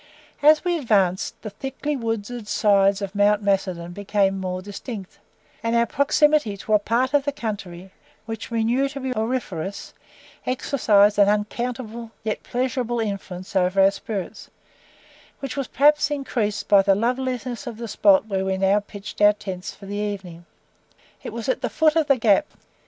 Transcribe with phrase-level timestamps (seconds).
[0.41, 5.19] As we advanced, the thickly wooded sides of Mount Macedon became more distinct,
[5.61, 7.91] and our proximity to a part of the country
[8.25, 9.93] which we knew to be auriferous,
[10.47, 14.49] exercised an unaccountable yet pleasureable influence over our spirits,
[15.39, 19.33] which was perhaps increased by the loveliness of the spot where we now pitched our
[19.33, 20.45] tents for the evening.
[21.21, 22.47] It was at the foot of the Gap.